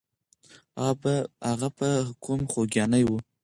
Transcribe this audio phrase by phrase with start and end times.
[1.49, 1.89] هغه په
[2.23, 3.17] قوم خوګیاڼی وو.